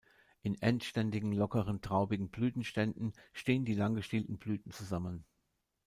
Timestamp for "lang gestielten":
3.75-4.39